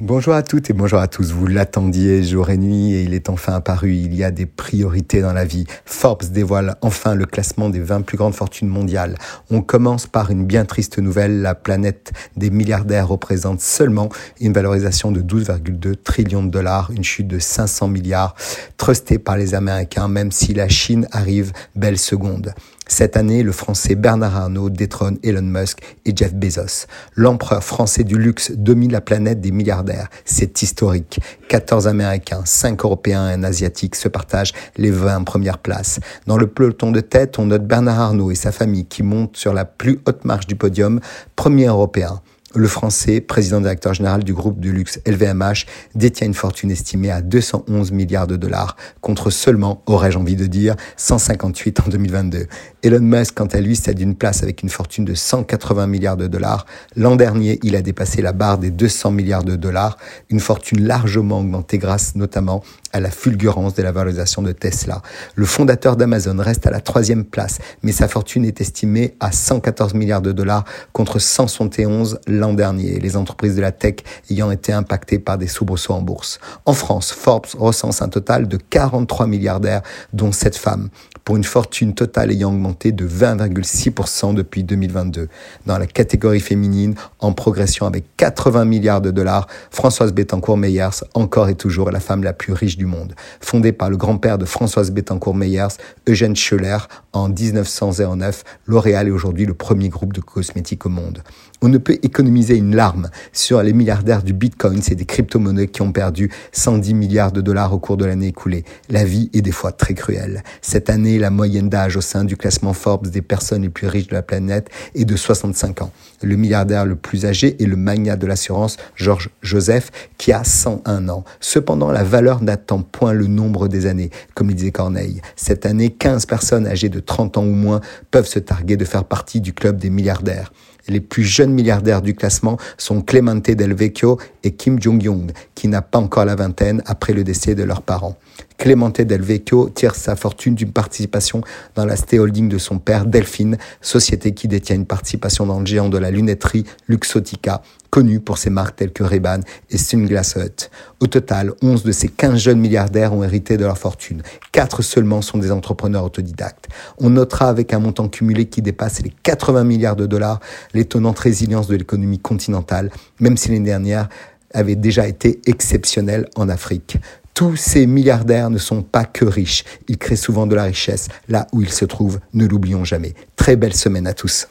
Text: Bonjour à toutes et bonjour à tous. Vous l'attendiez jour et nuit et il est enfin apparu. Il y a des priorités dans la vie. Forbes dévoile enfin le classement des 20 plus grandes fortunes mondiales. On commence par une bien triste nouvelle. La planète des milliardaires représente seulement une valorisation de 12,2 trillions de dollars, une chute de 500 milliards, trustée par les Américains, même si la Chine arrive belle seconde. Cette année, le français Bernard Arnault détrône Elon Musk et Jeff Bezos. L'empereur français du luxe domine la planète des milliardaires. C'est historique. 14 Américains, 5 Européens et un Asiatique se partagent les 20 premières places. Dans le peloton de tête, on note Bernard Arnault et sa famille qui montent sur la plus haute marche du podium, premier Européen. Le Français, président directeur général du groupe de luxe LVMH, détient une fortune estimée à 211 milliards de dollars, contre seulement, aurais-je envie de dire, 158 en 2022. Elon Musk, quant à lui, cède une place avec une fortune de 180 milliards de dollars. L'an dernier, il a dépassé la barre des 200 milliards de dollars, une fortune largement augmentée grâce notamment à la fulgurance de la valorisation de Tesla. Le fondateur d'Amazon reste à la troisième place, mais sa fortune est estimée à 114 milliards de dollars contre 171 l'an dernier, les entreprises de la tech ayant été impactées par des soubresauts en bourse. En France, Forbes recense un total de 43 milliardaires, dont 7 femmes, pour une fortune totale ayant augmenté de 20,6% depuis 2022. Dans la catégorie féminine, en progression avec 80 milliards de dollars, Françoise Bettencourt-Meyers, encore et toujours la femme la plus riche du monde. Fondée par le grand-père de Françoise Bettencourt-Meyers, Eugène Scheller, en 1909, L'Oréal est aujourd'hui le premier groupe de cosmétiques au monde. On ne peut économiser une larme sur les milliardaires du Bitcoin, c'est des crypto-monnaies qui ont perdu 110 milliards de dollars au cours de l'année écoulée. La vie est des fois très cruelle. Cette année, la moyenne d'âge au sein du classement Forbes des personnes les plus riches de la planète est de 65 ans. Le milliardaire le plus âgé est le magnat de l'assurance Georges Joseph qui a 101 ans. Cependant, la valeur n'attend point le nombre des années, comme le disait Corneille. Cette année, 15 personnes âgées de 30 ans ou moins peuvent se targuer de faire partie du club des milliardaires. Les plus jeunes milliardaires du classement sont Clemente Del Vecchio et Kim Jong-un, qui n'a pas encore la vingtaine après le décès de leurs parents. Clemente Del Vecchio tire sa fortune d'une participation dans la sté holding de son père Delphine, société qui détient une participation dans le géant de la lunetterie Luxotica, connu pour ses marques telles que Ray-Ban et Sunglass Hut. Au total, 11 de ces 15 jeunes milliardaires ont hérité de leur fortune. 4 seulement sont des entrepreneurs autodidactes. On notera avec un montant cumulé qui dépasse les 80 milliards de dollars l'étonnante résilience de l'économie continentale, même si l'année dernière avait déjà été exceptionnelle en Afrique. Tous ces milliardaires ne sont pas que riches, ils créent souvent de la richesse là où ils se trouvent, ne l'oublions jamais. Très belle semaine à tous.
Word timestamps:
Bonjour 0.00 0.34
à 0.34 0.42
toutes 0.42 0.68
et 0.68 0.74
bonjour 0.74 0.98
à 0.98 1.08
tous. 1.08 1.32
Vous 1.32 1.46
l'attendiez 1.46 2.22
jour 2.22 2.50
et 2.50 2.58
nuit 2.58 2.92
et 2.92 3.04
il 3.04 3.14
est 3.14 3.30
enfin 3.30 3.54
apparu. 3.54 3.94
Il 3.94 4.14
y 4.14 4.24
a 4.24 4.30
des 4.30 4.44
priorités 4.44 5.22
dans 5.22 5.32
la 5.32 5.46
vie. 5.46 5.64
Forbes 5.86 6.24
dévoile 6.24 6.76
enfin 6.82 7.14
le 7.14 7.24
classement 7.24 7.70
des 7.70 7.80
20 7.80 8.02
plus 8.02 8.18
grandes 8.18 8.34
fortunes 8.34 8.68
mondiales. 8.68 9.16
On 9.50 9.62
commence 9.62 10.06
par 10.06 10.30
une 10.30 10.44
bien 10.44 10.66
triste 10.66 10.98
nouvelle. 10.98 11.40
La 11.40 11.54
planète 11.54 12.12
des 12.36 12.50
milliardaires 12.50 13.08
représente 13.08 13.62
seulement 13.62 14.10
une 14.38 14.52
valorisation 14.52 15.12
de 15.12 15.22
12,2 15.22 15.94
trillions 16.04 16.42
de 16.42 16.50
dollars, 16.50 16.90
une 16.90 17.02
chute 17.02 17.28
de 17.28 17.38
500 17.38 17.88
milliards, 17.88 18.34
trustée 18.76 19.18
par 19.18 19.38
les 19.38 19.54
Américains, 19.54 20.08
même 20.08 20.30
si 20.30 20.52
la 20.52 20.68
Chine 20.68 21.08
arrive 21.10 21.54
belle 21.74 21.98
seconde. 21.98 22.52
Cette 22.88 23.16
année, 23.16 23.42
le 23.42 23.50
français 23.50 23.96
Bernard 23.96 24.36
Arnault 24.36 24.70
détrône 24.70 25.18
Elon 25.24 25.42
Musk 25.42 25.80
et 26.04 26.12
Jeff 26.14 26.32
Bezos. 26.32 26.86
L'empereur 27.16 27.64
français 27.64 28.04
du 28.04 28.16
luxe 28.16 28.52
domine 28.52 28.92
la 28.92 29.00
planète 29.00 29.40
des 29.40 29.50
milliardaires. 29.50 30.08
C'est 30.24 30.62
historique. 30.62 31.18
14 31.48 31.88
Américains, 31.88 32.42
5 32.44 32.84
Européens 32.84 33.28
et 33.28 33.32
un 33.32 33.42
Asiatique 33.42 33.96
se 33.96 34.08
partagent 34.08 34.52
les 34.76 34.92
20 34.92 35.24
premières 35.24 35.58
places. 35.58 35.98
Dans 36.28 36.36
le 36.36 36.46
peloton 36.46 36.92
de 36.92 37.00
tête, 37.00 37.40
on 37.40 37.46
note 37.46 37.66
Bernard 37.66 38.00
Arnault 38.00 38.30
et 38.30 38.36
sa 38.36 38.52
famille 38.52 38.86
qui 38.86 39.02
montent 39.02 39.36
sur 39.36 39.52
la 39.52 39.64
plus 39.64 39.98
haute 40.06 40.24
marche 40.24 40.46
du 40.46 40.54
podium, 40.54 41.00
premier 41.34 41.66
Européen. 41.66 42.22
Le 42.56 42.68
Français, 42.68 43.20
président 43.20 43.60
directeur 43.60 43.92
général 43.92 44.24
du 44.24 44.32
groupe 44.32 44.60
de 44.60 44.70
luxe 44.70 44.98
LVMH, 45.04 45.66
détient 45.94 46.26
une 46.26 46.32
fortune 46.32 46.70
estimée 46.70 47.10
à 47.10 47.20
211 47.20 47.92
milliards 47.92 48.26
de 48.26 48.36
dollars, 48.36 48.76
contre 49.02 49.28
seulement, 49.28 49.82
aurais-je 49.84 50.16
envie 50.16 50.36
de 50.36 50.46
dire, 50.46 50.74
158 50.96 51.80
en 51.80 51.90
2022. 51.90 52.46
Elon 52.82 53.00
Musk, 53.00 53.34
quant 53.34 53.46
à 53.46 53.60
lui, 53.60 53.76
cède 53.76 54.00
une 54.00 54.14
place 54.14 54.42
avec 54.42 54.62
une 54.62 54.70
fortune 54.70 55.04
de 55.04 55.12
180 55.12 55.86
milliards 55.86 56.16
de 56.16 56.28
dollars. 56.28 56.64
L'an 56.96 57.16
dernier, 57.16 57.58
il 57.62 57.76
a 57.76 57.82
dépassé 57.82 58.22
la 58.22 58.32
barre 58.32 58.56
des 58.56 58.70
200 58.70 59.10
milliards 59.10 59.44
de 59.44 59.56
dollars, 59.56 59.98
une 60.30 60.40
fortune 60.40 60.86
largement 60.86 61.40
augmentée 61.40 61.76
grâce 61.76 62.14
notamment 62.14 62.62
à 62.92 63.00
la 63.00 63.10
fulgurance 63.10 63.74
de 63.74 63.82
la 63.82 63.92
valorisation 63.92 64.40
de 64.40 64.52
Tesla. 64.52 65.02
Le 65.34 65.44
fondateur 65.44 65.96
d'Amazon 65.96 66.38
reste 66.38 66.66
à 66.66 66.70
la 66.70 66.80
troisième 66.80 67.24
place, 67.24 67.58
mais 67.82 67.92
sa 67.92 68.08
fortune 68.08 68.46
est 68.46 68.62
estimée 68.62 69.14
à 69.20 69.32
114 69.32 69.92
milliards 69.92 70.22
de 70.22 70.32
dollars 70.32 70.64
contre 70.92 71.18
171 71.18 72.20
l'an 72.26 72.45
dernier, 72.54 72.98
les 72.98 73.16
entreprises 73.16 73.56
de 73.56 73.60
la 73.60 73.72
tech 73.72 73.96
ayant 74.30 74.50
été 74.50 74.72
impactées 74.72 75.18
par 75.18 75.38
des 75.38 75.46
soubresauts 75.46 75.94
en 75.94 76.02
bourse. 76.02 76.38
En 76.64 76.72
France, 76.72 77.12
Forbes 77.12 77.46
recense 77.58 78.02
un 78.02 78.08
total 78.08 78.48
de 78.48 78.56
43 78.56 79.26
milliardaires, 79.26 79.82
dont 80.12 80.32
7 80.32 80.56
femmes, 80.56 80.88
pour 81.24 81.36
une 81.36 81.44
fortune 81.44 81.94
totale 81.94 82.30
ayant 82.30 82.50
augmenté 82.50 82.92
de 82.92 83.06
20,6% 83.06 84.34
depuis 84.34 84.64
2022. 84.64 85.28
Dans 85.66 85.78
la 85.78 85.86
catégorie 85.86 86.40
féminine, 86.40 86.94
en 87.18 87.32
progression 87.32 87.86
avec 87.86 88.04
80 88.16 88.64
milliards 88.64 89.00
de 89.00 89.10
dollars, 89.10 89.46
Françoise 89.70 90.12
Bettencourt-Meyers, 90.12 91.04
encore 91.14 91.48
et 91.48 91.54
toujours 91.54 91.90
la 91.90 92.00
femme 92.00 92.22
la 92.22 92.32
plus 92.32 92.52
riche 92.52 92.76
du 92.76 92.86
monde. 92.86 93.14
Fondée 93.40 93.72
par 93.72 93.90
le 93.90 93.96
grand-père 93.96 94.38
de 94.38 94.44
Françoise 94.44 94.90
Bettencourt-Meyers, 94.90 95.76
Eugène 96.08 96.36
Scheller, 96.36 96.78
en 97.12 97.28
1909, 97.28 98.44
L'Oréal 98.66 99.08
est 99.08 99.10
aujourd'hui 99.10 99.46
le 99.46 99.54
premier 99.54 99.88
groupe 99.88 100.12
de 100.12 100.20
cosmétiques 100.20 100.86
au 100.86 100.88
monde. 100.88 101.22
On 101.62 101.68
ne 101.68 101.78
peut 101.78 101.98
économiser 102.02 102.25
une 102.26 102.74
larme 102.74 103.08
sur 103.32 103.62
les 103.62 103.72
milliardaires 103.72 104.22
du 104.22 104.32
Bitcoin, 104.32 104.82
c'est 104.82 104.94
des 104.94 105.04
crypto-monnaies 105.04 105.68
qui 105.68 105.82
ont 105.82 105.92
perdu 105.92 106.30
110 106.52 106.94
milliards 106.94 107.32
de 107.32 107.40
dollars 107.40 107.72
au 107.72 107.78
cours 107.78 107.96
de 107.96 108.04
l'année 108.04 108.28
écoulée. 108.28 108.64
La 108.88 109.04
vie 109.04 109.30
est 109.32 109.42
des 109.42 109.52
fois 109.52 109.72
très 109.72 109.94
cruelle. 109.94 110.42
Cette 110.60 110.90
année, 110.90 111.18
la 111.18 111.30
moyenne 111.30 111.68
d'âge 111.68 111.96
au 111.96 112.00
sein 112.00 112.24
du 112.24 112.36
classement 112.36 112.72
Forbes 112.72 113.08
des 113.08 113.22
personnes 113.22 113.62
les 113.62 113.68
plus 113.68 113.86
riches 113.86 114.08
de 114.08 114.14
la 114.14 114.22
planète 114.22 114.68
est 114.94 115.04
de 115.04 115.16
65 115.16 115.82
ans. 115.82 115.92
Le 116.22 116.36
milliardaire 116.36 116.84
le 116.84 116.96
plus 116.96 117.26
âgé 117.26 117.56
est 117.62 117.66
le 117.66 117.76
magnat 117.76 118.16
de 118.16 118.26
l'assurance 118.26 118.76
Georges 118.94 119.30
Joseph 119.42 119.90
qui 120.18 120.32
a 120.32 120.44
101 120.44 121.08
ans. 121.08 121.24
Cependant, 121.40 121.90
la 121.90 122.04
valeur 122.04 122.42
n'attend 122.42 122.82
point 122.82 123.12
le 123.12 123.26
nombre 123.26 123.68
des 123.68 123.86
années, 123.86 124.10
comme 124.34 124.48
le 124.48 124.54
disait 124.54 124.72
Corneille. 124.72 125.20
Cette 125.36 125.66
année, 125.66 125.90
15 125.90 126.26
personnes 126.26 126.66
âgées 126.66 126.88
de 126.88 127.00
30 127.00 127.38
ans 127.38 127.44
ou 127.44 127.54
moins 127.54 127.80
peuvent 128.10 128.28
se 128.28 128.38
targuer 128.38 128.76
de 128.76 128.84
faire 128.84 129.04
partie 129.04 129.40
du 129.40 129.52
club 129.52 129.78
des 129.78 129.90
milliardaires. 129.90 130.52
Les 130.88 131.00
plus 131.00 131.24
jeunes 131.24 131.52
milliardaires 131.52 132.02
du 132.02 132.14
classement 132.14 132.58
sont 132.78 133.02
Clemente 133.02 133.50
Del 133.50 133.74
Vecchio 133.74 134.18
et 134.44 134.52
Kim 134.52 134.80
Jong-un, 134.80 135.32
qui 135.54 135.68
n'a 135.68 135.82
pas 135.82 135.98
encore 135.98 136.24
la 136.24 136.36
vingtaine 136.36 136.82
après 136.86 137.12
le 137.12 137.24
décès 137.24 137.54
de 137.54 137.64
leurs 137.64 137.82
parents. 137.82 138.16
Clemente 138.58 139.02
Del 139.02 139.22
Vecchio 139.22 139.68
tire 139.68 139.94
sa 139.94 140.16
fortune 140.16 140.54
d'une 140.54 140.72
participation 140.72 141.42
dans 141.74 141.84
la 141.84 141.96
sté 141.96 142.18
holding 142.18 142.48
de 142.48 142.58
son 142.58 142.78
père 142.78 143.06
Delphine, 143.06 143.58
société 143.80 144.32
qui 144.32 144.48
détient 144.48 144.76
une 144.76 144.86
participation 144.86 145.46
dans 145.46 145.60
le 145.60 145.66
géant 145.66 145.88
de 145.88 145.98
la 145.98 146.10
lunetterie 146.10 146.64
Luxotica, 146.88 147.62
connu 147.90 148.20
pour 148.20 148.38
ses 148.38 148.50
marques 148.50 148.76
telles 148.76 148.92
que 148.92 149.02
Ray-Ban 149.02 149.40
et 149.70 149.78
Sunglass 149.78 150.36
Hut. 150.36 150.70
Au 151.00 151.06
total, 151.06 151.52
11 151.62 151.82
de 151.82 151.92
ces 151.92 152.08
15 152.08 152.38
jeunes 152.38 152.58
milliardaires 152.58 153.12
ont 153.12 153.22
hérité 153.22 153.56
de 153.56 153.64
leur 153.64 153.78
fortune. 153.78 154.22
4 154.52 154.82
seulement 154.82 155.22
sont 155.22 155.38
des 155.38 155.52
entrepreneurs 155.52 156.04
autodidactes. 156.04 156.68
On 156.98 157.10
notera 157.10 157.48
avec 157.48 157.72
un 157.72 157.78
montant 157.78 158.08
cumulé 158.08 158.46
qui 158.46 158.62
dépasse 158.62 159.02
les 159.02 159.12
80 159.22 159.64
milliards 159.64 159.96
de 159.96 160.06
dollars 160.06 160.40
l'étonnante 160.74 161.18
résilience 161.18 161.68
de 161.68 161.76
l'économie 161.76 162.18
continentale, 162.18 162.90
même 163.20 163.36
si 163.36 163.48
l'année 163.48 163.64
dernière 163.64 164.08
avait 164.52 164.76
déjà 164.76 165.06
été 165.06 165.40
exceptionnelle 165.46 166.28
en 166.36 166.48
Afrique. 166.48 166.98
Tous 167.36 167.54
ces 167.54 167.86
milliardaires 167.86 168.48
ne 168.48 168.56
sont 168.56 168.80
pas 168.80 169.04
que 169.04 169.26
riches, 169.26 169.64
ils 169.88 169.98
créent 169.98 170.16
souvent 170.16 170.46
de 170.46 170.54
la 170.54 170.62
richesse 170.62 171.08
là 171.28 171.46
où 171.52 171.60
ils 171.60 171.70
se 171.70 171.84
trouvent, 171.84 172.18
ne 172.32 172.46
l'oublions 172.46 172.82
jamais. 172.82 173.12
Très 173.36 173.56
belle 173.56 173.74
semaine 173.74 174.06
à 174.06 174.14
tous. 174.14 174.48